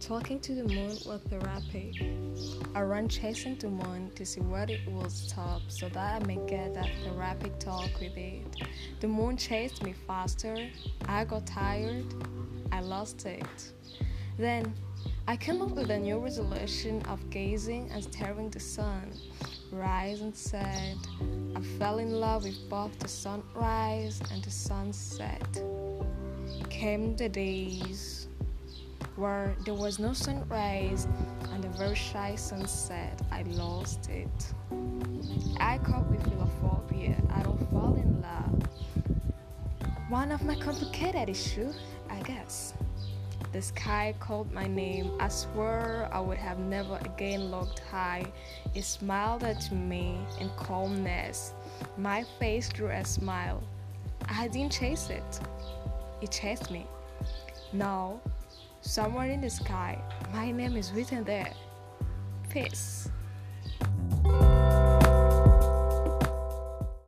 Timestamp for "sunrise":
23.08-24.22, 30.12-31.06